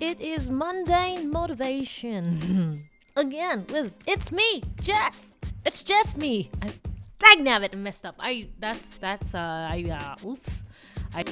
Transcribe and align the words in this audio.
It 0.00 0.20
is 0.20 0.48
mundane 0.48 1.28
motivation. 1.28 2.78
Again, 3.16 3.66
with 3.68 3.92
it's 4.06 4.30
me, 4.30 4.62
Jess. 4.80 5.34
It's 5.66 5.82
just 5.82 6.16
me. 6.16 6.52
I 6.62 6.70
dang 7.18 7.44
nabbit, 7.44 7.74
messed 7.74 8.06
up. 8.06 8.14
I 8.20 8.46
that's 8.60 8.86
that's 8.98 9.34
uh 9.34 9.66
I 9.68 9.84
uh 9.90 10.24
oops. 10.24 10.62
I 11.12 11.24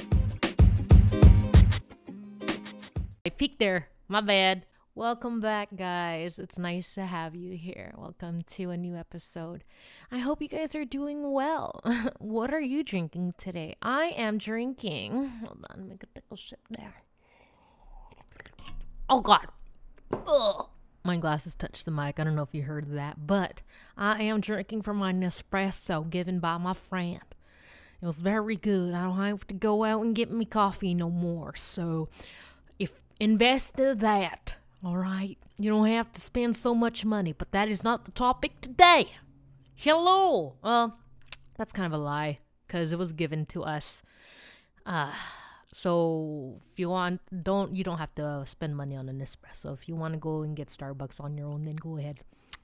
I 3.25 3.29
peeked 3.29 3.59
there. 3.59 3.87
My 4.09 4.19
bad. 4.19 4.65
Welcome 4.95 5.39
back, 5.39 5.69
guys. 5.73 6.37
It's 6.37 6.57
nice 6.57 6.93
to 6.95 7.05
have 7.05 7.35
you 7.35 7.55
here. 7.55 7.93
Welcome 7.97 8.41
to 8.57 8.71
a 8.71 8.77
new 8.77 8.97
episode. 8.97 9.63
I 10.11 10.17
hope 10.17 10.41
you 10.41 10.49
guys 10.49 10.75
are 10.75 10.83
doing 10.83 11.31
well. 11.31 11.79
what 12.19 12.53
are 12.53 12.59
you 12.59 12.83
drinking 12.83 13.35
today? 13.37 13.77
I 13.81 14.07
am 14.07 14.37
drinking. 14.37 15.29
Hold 15.45 15.65
on, 15.69 15.87
make 15.87 16.03
a 16.03 16.07
pickle 16.07 16.35
sip 16.35 16.59
there. 16.69 16.95
Oh 19.09 19.21
God. 19.21 19.47
Ugh. 20.11 20.67
My 21.03 21.17
glasses 21.17 21.55
touched 21.55 21.85
the 21.85 21.91
mic. 21.91 22.19
I 22.19 22.23
don't 22.25 22.35
know 22.35 22.43
if 22.43 22.53
you 22.53 22.63
heard 22.63 22.91
that, 22.91 23.25
but 23.25 23.61
I 23.97 24.23
am 24.23 24.41
drinking 24.41 24.81
from 24.81 24.97
my 24.97 25.13
Nespresso 25.13 26.09
given 26.09 26.39
by 26.39 26.57
my 26.57 26.73
friend. 26.73 27.21
It 28.01 28.05
was 28.05 28.19
very 28.19 28.57
good. 28.57 28.93
I 28.93 29.03
don't 29.03 29.17
have 29.17 29.47
to 29.47 29.55
go 29.55 29.83
out 29.83 30.01
and 30.01 30.13
get 30.13 30.29
me 30.29 30.45
coffee 30.45 30.93
no 30.93 31.09
more. 31.09 31.55
So, 31.55 32.09
if 32.77 32.99
invest 33.19 33.79
in 33.79 33.97
that, 33.99 34.55
all 34.83 34.97
right. 34.97 35.37
You 35.57 35.71
don't 35.71 35.87
have 35.87 36.11
to 36.11 36.21
spend 36.21 36.55
so 36.55 36.75
much 36.75 37.03
money, 37.03 37.33
but 37.33 37.51
that 37.51 37.67
is 37.67 37.83
not 37.83 38.05
the 38.05 38.11
topic 38.11 38.61
today. 38.61 39.13
Hello. 39.73 40.55
Well, 40.61 40.99
that's 41.57 41.73
kind 41.73 41.91
of 41.91 41.99
a 41.99 42.03
lie 42.03 42.39
because 42.67 42.91
it 42.91 42.99
was 42.99 43.13
given 43.13 43.45
to 43.47 43.63
us. 43.63 44.03
Uh, 44.85 45.11
so 45.73 46.61
if 46.71 46.79
you 46.79 46.89
want, 46.89 47.21
don't 47.43 47.75
you 47.75 47.83
don't 47.83 47.97
have 47.97 48.15
to 48.15 48.43
spend 48.45 48.75
money 48.75 48.95
on 48.95 49.09
an 49.09 49.19
espresso. 49.19 49.73
If 49.73 49.87
you 49.87 49.95
want 49.95 50.13
to 50.13 50.19
go 50.19 50.41
and 50.41 50.55
get 50.55 50.69
Starbucks 50.69 51.19
on 51.19 51.37
your 51.37 51.47
own, 51.47 51.65
then 51.65 51.75
go 51.75 51.97
ahead, 51.97 52.21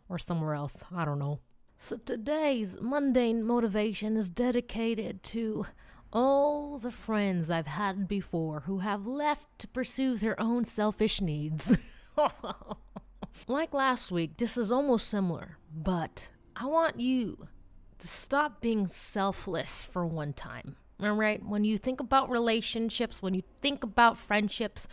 or 0.09 0.17
somewhere 0.17 0.55
else. 0.55 0.73
I 0.95 1.05
don't 1.05 1.19
know. 1.19 1.39
So 1.77 1.97
today's 1.97 2.77
mundane 2.79 3.43
motivation 3.43 4.15
is 4.15 4.29
dedicated 4.29 5.21
to 5.23 5.65
all 6.13 6.77
the 6.77 6.91
friends 6.91 7.49
I've 7.49 7.67
had 7.67 8.07
before 8.07 8.61
who 8.61 8.79
have 8.79 9.05
left 9.05 9.59
to 9.59 9.67
pursue 9.67 10.15
their 10.15 10.39
own 10.39 10.63
selfish 10.63 11.19
needs. 11.19 11.77
like 13.47 13.73
last 13.73 14.11
week, 14.11 14.37
this 14.37 14.57
is 14.57 14.71
almost 14.71 15.09
similar, 15.09 15.57
but 15.75 16.29
I 16.55 16.67
want 16.67 16.99
you 16.99 17.47
to 17.99 18.07
stop 18.07 18.61
being 18.61 18.87
selfless 18.87 19.81
for 19.81 20.05
one 20.05 20.33
time. 20.33 20.77
All 21.01 21.13
right? 21.13 21.43
When 21.43 21.63
you 21.63 21.77
think 21.77 21.99
about 21.99 22.29
relationships, 22.29 23.21
when 23.21 23.33
you 23.33 23.43
think 23.61 23.83
about 23.83 24.17
friendships, 24.17 24.87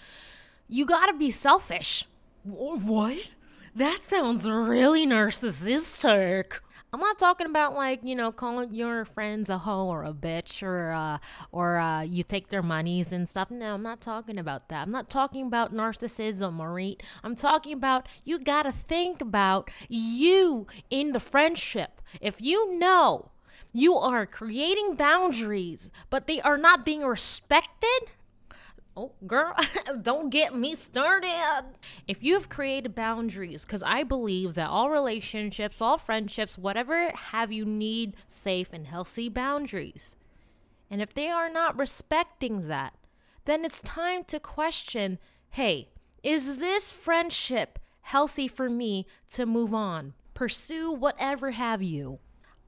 you 0.69 0.87
gotta 0.87 1.12
be 1.12 1.31
selfish. 1.31 2.06
What? 2.43 3.29
That 3.75 4.01
sounds 4.09 4.48
really 4.48 5.06
narcissistic. 5.06 6.61
I'm 6.93 6.98
not 6.98 7.21
talking 7.21 7.47
about 7.47 7.75
like 7.75 8.01
you 8.03 8.17
know 8.17 8.33
calling 8.33 8.75
your 8.75 9.05
friends 9.05 9.48
a 9.48 9.59
hoe 9.59 9.87
or 9.87 10.03
a 10.03 10.12
bitch 10.12 10.62
or 10.62 10.91
uh, 10.91 11.19
or 11.53 11.78
uh, 11.78 12.03
you 12.03 12.25
take 12.25 12.48
their 12.48 12.62
monies 12.62 13.12
and 13.12 13.28
stuff. 13.28 13.51
No, 13.51 13.75
I'm 13.75 13.83
not 13.83 14.01
talking 14.01 14.39
about 14.39 14.69
that. 14.71 14.83
I'm 14.83 14.91
not 14.91 15.09
talking 15.09 15.47
about 15.47 15.73
narcissism, 15.73 16.55
Marie. 16.55 16.98
I'm 17.23 17.37
talking 17.37 17.75
about 17.75 18.09
you 18.25 18.41
gotta 18.41 18.73
think 18.73 19.21
about 19.21 19.71
you 19.89 20.67
in 20.91 21.12
the 21.12 21.21
friendship. 21.21 22.01
If 22.21 22.41
you 22.41 22.77
know 22.77 23.31
you 23.72 23.96
are 23.96 24.26
creating 24.26 24.94
boundaries, 24.94 25.90
but 26.08 26.26
they 26.26 26.40
are 26.40 26.58
not 26.58 26.84
being 26.84 27.02
respected. 27.02 28.00
Oh, 28.96 29.12
girl, 29.26 29.54
don't 30.02 30.30
get 30.30 30.54
me 30.54 30.74
started. 30.76 31.64
If 32.08 32.24
you 32.24 32.34
have 32.34 32.48
created 32.48 32.94
boundaries, 32.94 33.64
because 33.64 33.82
I 33.82 34.03
believe 34.03 34.54
that 34.54 34.69
all 34.69 34.91
relationships, 34.91 35.80
all 35.80 35.98
friendships, 35.98 36.59
whatever 36.59 37.10
have 37.10 37.53
you 37.53 37.64
need 37.64 38.16
safe 38.26 38.72
and 38.72 38.86
healthy 38.86 39.28
boundaries. 39.28 40.16
And 40.91 41.00
if 41.00 41.14
they 41.14 41.28
are 41.28 41.48
not 41.48 41.78
respecting 41.78 42.66
that, 42.66 42.94
then 43.44 43.64
it's 43.64 43.80
time 43.80 44.25
to 44.25 44.41
question 44.41 45.19
hey, 45.53 45.88
is 46.22 46.59
this 46.59 46.91
friendship 46.91 47.78
healthy 48.03 48.47
for 48.47 48.70
me 48.70 49.06
to 49.30 49.47
move 49.47 49.75
on, 49.75 50.14
pursue 50.34 50.92
whatever 50.92 51.53
have 51.53 51.82
you? 51.82 52.20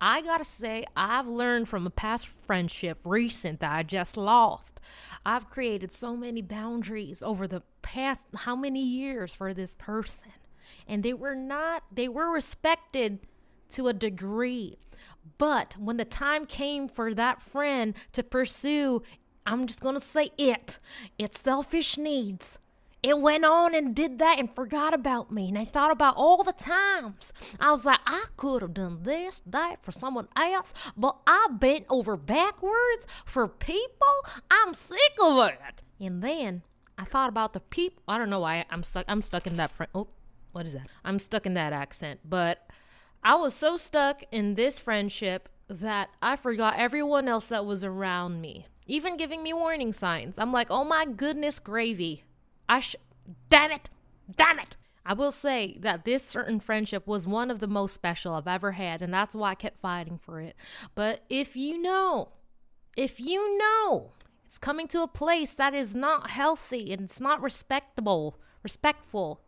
I 0.05 0.21
gotta 0.21 0.45
say, 0.45 0.85
I've 0.97 1.29
learned 1.29 1.69
from 1.69 1.87
a 1.87 1.91
past 1.91 2.27
friendship 2.27 2.99
recent 3.05 3.61
that 3.61 3.71
I 3.71 3.85
just 3.85 4.17
lost. 4.17 4.81
I've 5.25 5.49
created 5.49 5.93
so 5.93 6.17
many 6.17 6.43
boundaries 6.43 7.23
over 7.23 7.47
the 7.47 7.63
past 7.83 8.27
how 8.35 8.57
many 8.57 8.85
years 8.85 9.33
for 9.33 9.55
this 9.55 9.77
person. 9.77 10.33
And 10.89 11.05
they 11.05 11.15
were 11.15 11.37
not, 11.37 11.85
they 11.93 12.09
were 12.09 12.33
respected 12.33 13.21
to 13.71 13.87
a 13.87 13.93
degree. 13.93 14.77
But 15.39 15.77
when 15.79 15.99
the 15.99 16.05
time 16.05 16.47
came 16.47 16.89
for 16.89 17.15
that 17.15 17.41
friend 17.41 17.95
to 18.13 18.25
pursue, 18.25 19.05
I'm 19.47 19.69
just 19.69 19.83
gonna 19.83 20.01
say 20.01 20.33
it, 20.37 20.81
its 21.17 21.41
selfish 21.41 21.97
needs 21.97 22.59
it 23.03 23.21
went 23.21 23.45
on 23.45 23.75
and 23.75 23.95
did 23.95 24.19
that 24.21 24.39
and 24.39 24.55
forgot 24.55 24.95
about 24.95 25.31
me. 25.33 25.49
And 25.49 25.59
I 25.59 25.65
thought 25.65 25.91
about 25.91 26.15
all 26.17 26.45
the 26.45 26.53
times 26.53 27.33
I 27.59 27.71
was 27.71 27.85
like, 27.85 27.99
I 28.07 28.27
could 28.37 28.63
have 28.63 28.75
done 28.75 29.01
this, 29.03 29.43
that 29.47 29.83
for 29.83 29.91
someone 29.91 30.29
else, 30.37 30.73
but 30.97 31.17
I 31.27 31.49
bent 31.51 31.87
over 31.91 32.17
backwards 32.17 33.07
for 33.25 33.49
people. 33.49 34.27
I'm 34.51 34.73
sick 34.75 35.15
of 35.21 35.49
it. 35.49 35.83
And 36.01 36.23
then 36.23 36.63
I 36.97 37.05
thought 37.05 37.29
about 37.29 37.53
the 37.53 37.61
people. 37.61 38.03
I 38.07 38.19
don't 38.19 38.31
know 38.31 38.41
why 38.41 38.65
I'm 38.71 38.85
stuck. 38.85 39.05
I'm 39.09 39.23
stuck 39.23 39.47
in 39.47 39.57
that. 39.57 39.73
Fr- 39.73 39.85
oh, 39.95 40.09
what 40.53 40.67
is 40.67 40.75
that? 40.75 40.89
I'm 41.05 41.19
stuck 41.19 41.47
in 41.47 41.55
that 41.55 41.73
accent. 41.73 42.21
But 42.25 42.69
I 43.25 43.35
was 43.35 43.55
so 43.55 43.77
stuck 43.77 44.23
in 44.31 44.55
this 44.55 44.79
friendship 44.79 45.49
that 45.69 46.11
I 46.21 46.37
forgot 46.37 46.75
everyone 46.77 47.27
else 47.27 47.47
that 47.49 47.67
was 47.67 47.83
around 47.83 48.41
me, 48.41 48.67
even 48.87 49.17
giving 49.17 49.43
me 49.43 49.53
warning 49.53 49.93
signs. 49.93 50.39
I'm 50.39 50.53
like, 50.53 50.71
oh 50.71 50.85
my 50.85 51.05
goodness, 51.05 51.59
gravy. 51.59 52.25
Sh- 52.81 52.97
damn 53.49 53.71
it, 53.71 53.91
damn 54.37 54.59
it. 54.59 54.77
I 55.05 55.15
will 55.15 55.33
say 55.33 55.77
that 55.81 56.05
this 56.05 56.25
certain 56.25 56.61
friendship 56.61 57.07
was 57.07 57.27
one 57.27 57.51
of 57.51 57.59
the 57.59 57.67
most 57.67 57.93
special 57.93 58.35
I've 58.35 58.47
ever 58.47 58.73
had, 58.73 59.03
and 59.03 59.13
that's 59.13 59.35
why 59.35 59.51
I 59.51 59.55
kept 59.55 59.81
fighting 59.81 60.19
for 60.19 60.41
it. 60.41 60.55
But 60.95 61.23
if 61.29 61.57
you 61.57 61.83
know, 61.83 62.29
if 62.97 63.19
you 63.19 63.59
know 63.59 64.13
it's 64.47 64.59
coming 64.59 64.87
to 64.89 65.03
a 65.03 65.09
place 65.09 65.55
that 65.55 65.75
is 65.75 65.97
not 65.97 66.31
healthy 66.31 66.93
and 66.93 67.03
it's 67.03 67.21
not 67.21 67.43
respectable, 67.43 68.39
respectful, 68.63 69.41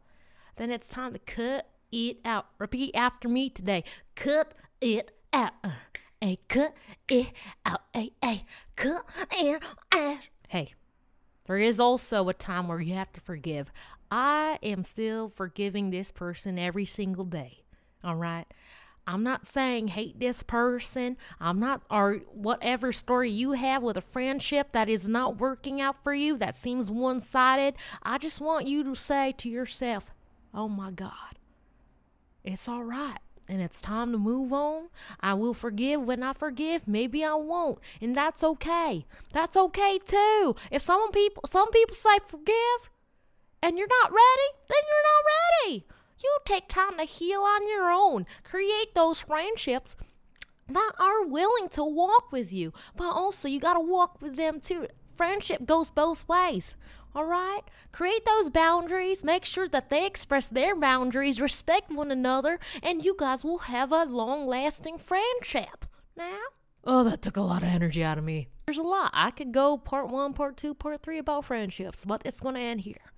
then 0.57 0.71
it's 0.71 0.89
time 0.89 1.13
to 1.13 1.19
cut 1.21 1.69
it 1.93 2.19
out. 2.25 2.47
Repeat 2.59 2.97
after 2.97 3.29
me 3.29 3.49
today. 3.49 3.85
Cut 4.17 4.55
it 4.81 5.13
out. 5.33 5.53
A 6.23 6.39
cut 6.49 6.75
it 7.09 7.33
out. 7.65 7.83
A 7.95 8.13
a 8.25 8.45
cut 8.77 9.05
it 9.33 9.63
out. 9.93 10.19
Hey. 10.49 10.75
There 11.47 11.59
is 11.59 11.79
also 11.79 12.29
a 12.29 12.35
time 12.35 12.69
where 12.69 12.81
you 12.81 12.95
have 12.95 13.13
to 13.13 13.21
forgive. 13.21 13.71
I 14.11 14.59
am 14.63 14.85
still 14.85 15.29
forgiving 15.29 15.91
this 15.91 16.11
person 16.11 16.59
every 16.59 16.87
single 16.87 17.25
day. 17.25 17.65
All 18.03 18.17
right. 18.17 18.47
I'm 19.07 19.23
not 19.23 19.47
saying 19.47 19.89
hate 19.89 20.19
this 20.19 20.43
person. 20.43 21.19
I'm 21.39 21.61
not, 21.61 21.83
or 21.91 22.21
whatever 22.33 22.91
story 22.91 23.31
you 23.31 23.53
have 23.53 23.83
with 23.83 23.99
a 23.99 24.01
friendship 24.01 24.73
that 24.73 24.89
is 24.89 25.07
not 25.07 25.39
working 25.39 25.81
out 25.81 26.03
for 26.03 26.15
you, 26.15 26.39
that 26.39 26.57
seems 26.57 26.91
one 26.91 27.21
sided. 27.21 27.75
I 28.03 28.17
just 28.17 28.41
want 28.41 28.67
you 28.67 28.83
to 28.85 28.95
say 28.95 29.35
to 29.39 29.51
yourself, 29.51 30.15
oh 30.55 30.69
my 30.69 30.91
God, 30.91 31.39
it's 32.43 32.67
all 32.67 32.85
right 32.85 33.19
and 33.49 33.61
it's 33.61 33.83
time 33.83 34.13
to 34.13 34.19
move 34.19 34.53
on. 34.53 34.89
I 35.21 35.35
will 35.35 35.55
forgive 35.55 36.03
when 36.03 36.23
I 36.23 36.33
forgive. 36.33 36.89
Maybe 36.89 37.25
I 37.25 37.35
won't, 37.35 37.79
and 38.01 38.17
that's 38.17 38.43
okay. 38.43 39.07
That's 39.33 39.57
okay 39.57 39.99
too. 39.99 40.57
If 40.71 40.83
some 40.83 41.11
people 41.13 41.43
some 41.47 41.71
people 41.71 41.97
say 41.97 42.19
forgive 42.27 42.91
and 43.63 43.79
you're 43.79 43.89
not 44.03 44.11
ready, 44.11 44.49
then 44.69 44.79
you're 44.89 45.09
not 45.13 45.25
ready. 45.67 45.87
You 46.23 46.39
take 46.45 46.69
time 46.69 46.99
to 46.99 47.05
heal 47.05 47.41
on 47.41 47.69
your 47.69 47.91
own. 47.91 48.27
Create 48.45 48.95
those 48.95 49.21
friendships 49.21 49.97
that 50.69 50.93
are 50.99 51.27
willing 51.27 51.69
to 51.71 51.85
walk 51.85 52.33
with 52.33 52.53
you, 52.53 52.73
but 52.97 53.11
also 53.11 53.49
you 53.49 53.61
got 53.61 53.75
to 53.75 53.81
walk 53.81 54.23
with 54.23 54.37
them 54.37 54.61
too. 54.61 54.89
Friendship 55.15 55.67
goes 55.67 55.91
both 55.91 56.27
ways. 56.27 56.77
All 57.15 57.25
right? 57.25 57.63
Create 57.93 58.25
those 58.25 58.51
boundaries. 58.51 59.23
Make 59.23 59.45
sure 59.45 59.69
that 59.69 59.89
they 59.89 60.05
express 60.07 60.49
their 60.49 60.75
boundaries, 60.75 61.41
respect 61.41 61.91
one 61.91 62.11
another, 62.11 62.59
and 62.83 63.05
you 63.05 63.15
guys 63.17 63.45
will 63.45 63.59
have 63.59 63.93
a 63.93 64.05
long 64.05 64.47
lasting 64.47 64.99
friendship. 64.99 65.87
Now? 66.17 66.41
Oh, 66.85 67.05
that 67.05 67.23
took 67.23 67.37
a 67.37 67.43
lot 67.43 67.63
of 67.63 67.69
energy 67.69 68.03
out 68.03 68.19
of 68.19 68.25
me. 68.25 68.49
There's 68.67 68.79
a 68.79 68.83
lot. 68.83 69.11
I 69.15 69.31
could 69.31 69.53
go 69.53 69.79
part 69.79 70.09
one, 70.09 70.33
part 70.33 70.57
two, 70.57 70.75
part 70.75 71.03
three 71.03 71.19
about 71.19 71.45
friendships, 71.45 72.05
but 72.05 72.23
it's 72.25 72.41
going 72.41 72.57
to 72.57 72.61
end 72.61 72.81
here. 72.81 73.13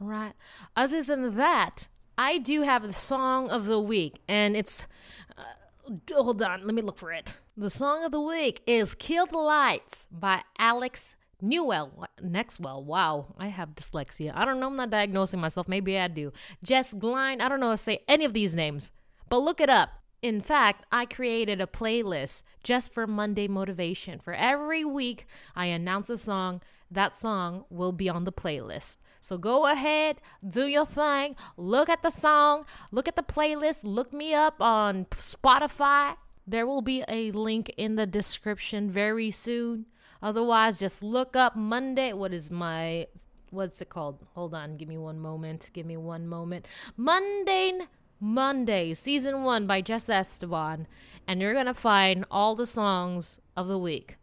All 0.00 0.06
right? 0.06 0.32
Other 0.76 1.02
than 1.02 1.36
that, 1.36 1.88
I 2.16 2.38
do 2.38 2.62
have 2.62 2.86
the 2.86 2.92
song 2.92 3.50
of 3.50 3.66
the 3.66 3.80
week, 3.80 4.20
and 4.28 4.56
it's. 4.56 4.86
Uh, 5.36 5.94
hold 6.14 6.42
on, 6.42 6.64
let 6.64 6.74
me 6.74 6.82
look 6.82 6.98
for 6.98 7.12
it. 7.12 7.38
The 7.56 7.70
song 7.70 8.04
of 8.04 8.12
the 8.12 8.20
week 8.20 8.62
is 8.66 8.94
Kill 8.94 9.26
the 9.26 9.38
Lights 9.38 10.06
by 10.10 10.42
Alex 10.58 11.16
Newell, 11.42 12.06
Nexwell. 12.22 12.84
Wow, 12.84 13.34
I 13.36 13.48
have 13.48 13.74
dyslexia. 13.74 14.32
I 14.34 14.44
don't 14.44 14.60
know. 14.60 14.68
I'm 14.68 14.76
not 14.76 14.90
diagnosing 14.90 15.40
myself. 15.40 15.68
Maybe 15.68 15.98
I 15.98 16.08
do. 16.08 16.32
Jess 16.62 16.94
Gline. 16.94 17.40
I 17.40 17.48
don't 17.48 17.60
know 17.60 17.66
how 17.66 17.72
to 17.72 17.78
say 17.78 18.04
any 18.08 18.24
of 18.24 18.32
these 18.32 18.54
names, 18.54 18.92
but 19.28 19.38
look 19.38 19.60
it 19.60 19.68
up. 19.68 19.90
In 20.22 20.40
fact, 20.40 20.86
I 20.92 21.04
created 21.04 21.60
a 21.60 21.66
playlist 21.66 22.44
just 22.62 22.94
for 22.94 23.08
Monday 23.08 23.48
motivation. 23.48 24.20
For 24.20 24.32
every 24.32 24.84
week, 24.84 25.26
I 25.56 25.66
announce 25.66 26.08
a 26.10 26.16
song. 26.16 26.62
That 26.88 27.16
song 27.16 27.64
will 27.70 27.90
be 27.90 28.08
on 28.08 28.24
the 28.24 28.32
playlist. 28.32 28.98
So 29.20 29.38
go 29.38 29.66
ahead, 29.66 30.20
do 30.46 30.66
your 30.66 30.84
thing, 30.84 31.36
look 31.56 31.88
at 31.88 32.02
the 32.02 32.10
song, 32.10 32.66
look 32.90 33.06
at 33.06 33.14
the 33.14 33.22
playlist, 33.22 33.82
look 33.84 34.12
me 34.12 34.34
up 34.34 34.60
on 34.60 35.06
Spotify. 35.12 36.16
There 36.46 36.66
will 36.66 36.82
be 36.82 37.04
a 37.08 37.30
link 37.30 37.72
in 37.76 37.94
the 37.94 38.06
description 38.06 38.90
very 38.90 39.30
soon. 39.30 39.86
Otherwise, 40.22 40.78
just 40.78 41.02
look 41.02 41.34
up 41.34 41.56
Monday. 41.56 42.12
What 42.12 42.32
is 42.32 42.50
my 42.50 43.06
what's 43.50 43.80
it 43.82 43.88
called? 43.88 44.24
Hold 44.34 44.54
on, 44.54 44.76
give 44.76 44.88
me 44.88 44.96
one 44.96 45.18
moment. 45.18 45.70
Give 45.72 45.86
me 45.86 45.96
one 45.96 46.26
moment. 46.26 46.66
Mundane 46.96 47.88
Monday, 48.20 48.94
season 48.94 49.42
one 49.42 49.66
by 49.66 49.80
Jess 49.80 50.08
Esteban, 50.08 50.86
and 51.26 51.40
you're 51.40 51.54
gonna 51.54 51.74
find 51.74 52.24
all 52.30 52.54
the 52.54 52.66
songs 52.66 53.40
of 53.56 53.66
the 53.68 53.78
week 53.78 54.16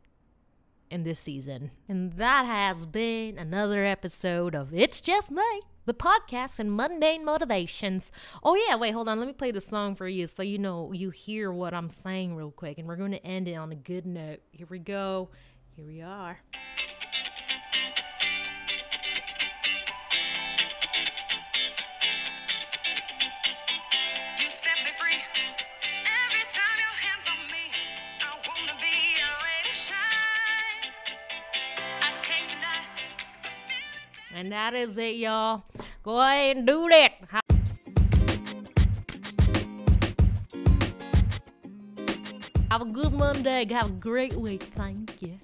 in 0.89 1.03
this 1.03 1.19
season. 1.19 1.71
And 1.87 2.13
that 2.13 2.45
has 2.45 2.85
been 2.85 3.37
another 3.37 3.85
episode 3.85 4.55
of 4.55 4.73
It's 4.73 5.01
Just 5.01 5.31
Me, 5.31 5.43
the 5.85 5.93
podcast 5.93 6.59
and 6.59 6.75
mundane 6.75 7.25
motivations. 7.25 8.11
Oh 8.43 8.55
yeah, 8.55 8.75
wait, 8.75 8.91
hold 8.91 9.07
on. 9.07 9.19
Let 9.19 9.27
me 9.27 9.33
play 9.33 9.51
the 9.51 9.61
song 9.61 9.95
for 9.95 10.07
you 10.07 10.27
so 10.27 10.43
you 10.43 10.57
know 10.57 10.91
you 10.93 11.09
hear 11.09 11.51
what 11.51 11.73
I'm 11.73 11.89
saying 11.89 12.35
real 12.35 12.51
quick. 12.51 12.77
And 12.77 12.87
we're 12.87 12.95
gonna 12.95 13.17
end 13.17 13.47
it 13.47 13.55
on 13.55 13.71
a 13.71 13.75
good 13.75 14.05
note. 14.05 14.39
Here 14.51 14.67
we 14.69 14.79
go. 14.79 15.29
Here 15.79 15.87
we 15.87 16.01
are. 16.01 16.37
And 34.35 34.51
that 34.51 34.73
is 34.73 34.97
it, 34.97 35.15
y'all. 35.15 35.63
Go 36.03 36.19
ahead 36.19 36.57
and 36.57 36.67
do 36.67 36.89
that. 36.89 37.11
Have 42.69 42.81
a 42.81 42.85
good 42.85 43.13
Monday. 43.13 43.65
Have 43.71 43.89
a 43.89 43.93
great 43.93 44.33
week. 44.33 44.63
Thank 44.63 45.21
you. 45.21 45.37